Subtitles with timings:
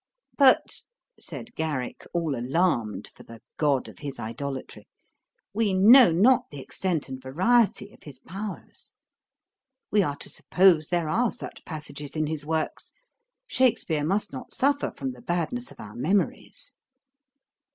[0.35, 0.81] 'But,
[1.19, 4.87] (said Garrick, all alarmed for the "God of his idolatry,")
[5.53, 8.93] we know not the extent and variety of his powers.'
[9.91, 12.93] 'We are to suppose there are such passages in his works.
[13.45, 16.73] Shakspeare must not suffer from the badness of our memories.'